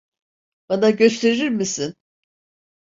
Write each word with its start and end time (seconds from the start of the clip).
Bana 0.69 0.89
gösterir 0.91 1.47
misin? 1.51 1.95